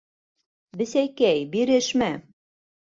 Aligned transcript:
Бесәйкәй, 0.81 1.47
бирешмә!.. 1.55 2.11